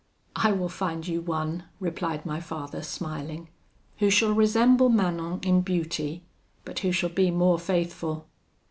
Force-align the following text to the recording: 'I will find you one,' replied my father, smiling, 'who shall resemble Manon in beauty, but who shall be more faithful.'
'I 0.35 0.53
will 0.53 0.67
find 0.69 1.07
you 1.07 1.21
one,' 1.21 1.65
replied 1.79 2.25
my 2.25 2.39
father, 2.39 2.81
smiling, 2.81 3.49
'who 3.99 4.09
shall 4.09 4.33
resemble 4.33 4.89
Manon 4.89 5.39
in 5.43 5.61
beauty, 5.61 6.23
but 6.65 6.79
who 6.79 6.91
shall 6.91 7.11
be 7.11 7.29
more 7.29 7.59
faithful.' 7.59 8.25